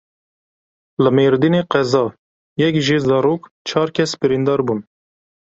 Li 1.03 1.09
Mêrdînê 1.17 1.61
qeza: 1.71 2.03
yek 2.61 2.75
jê 2.85 2.97
zarok 3.07 3.41
çar 3.67 3.89
kes 3.95 4.11
birîndar 4.21 4.59
bûn. 4.67 4.79